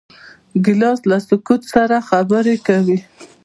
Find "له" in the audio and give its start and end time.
1.09-1.17